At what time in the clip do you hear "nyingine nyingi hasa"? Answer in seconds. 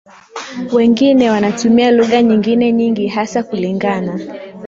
2.21-3.43